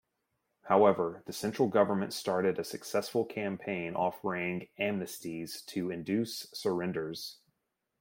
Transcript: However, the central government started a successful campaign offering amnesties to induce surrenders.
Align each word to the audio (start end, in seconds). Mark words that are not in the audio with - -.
However, 0.63 1.21
the 1.27 1.31
central 1.31 1.67
government 1.67 2.11
started 2.11 2.57
a 2.57 2.63
successful 2.63 3.23
campaign 3.23 3.93
offering 3.93 4.67
amnesties 4.79 5.63
to 5.67 5.91
induce 5.91 6.49
surrenders. 6.55 7.37